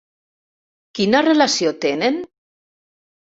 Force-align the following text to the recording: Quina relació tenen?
Quina 0.99 1.21
relació 1.27 1.75
tenen? 1.87 2.19